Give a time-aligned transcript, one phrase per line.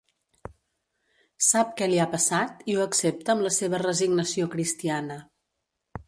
[1.47, 5.19] Sap què li ha passat i ho accepta amb la seva resignació cristiana.